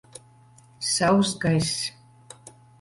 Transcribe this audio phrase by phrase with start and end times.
[0.79, 1.91] Sauss gaiss.